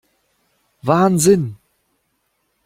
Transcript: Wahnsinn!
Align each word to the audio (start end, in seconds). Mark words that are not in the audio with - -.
Wahnsinn! 0.87 1.45